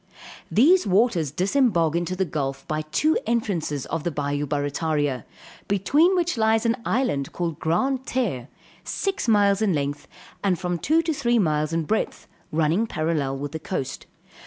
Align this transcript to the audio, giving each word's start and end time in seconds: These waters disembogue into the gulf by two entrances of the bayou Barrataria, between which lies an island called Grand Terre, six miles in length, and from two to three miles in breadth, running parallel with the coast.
These 0.49 0.87
waters 0.87 1.29
disembogue 1.29 1.95
into 1.95 2.15
the 2.15 2.25
gulf 2.25 2.67
by 2.67 2.81
two 2.81 3.19
entrances 3.27 3.85
of 3.85 4.03
the 4.03 4.09
bayou 4.09 4.47
Barrataria, 4.47 5.25
between 5.67 6.15
which 6.15 6.39
lies 6.39 6.65
an 6.65 6.77
island 6.83 7.31
called 7.33 7.59
Grand 7.59 8.03
Terre, 8.07 8.47
six 8.83 9.27
miles 9.27 9.61
in 9.61 9.73
length, 9.75 10.07
and 10.43 10.57
from 10.57 10.79
two 10.79 11.03
to 11.03 11.13
three 11.13 11.37
miles 11.37 11.71
in 11.71 11.83
breadth, 11.83 12.25
running 12.51 12.87
parallel 12.87 13.37
with 13.37 13.51
the 13.51 13.59
coast. 13.59 14.07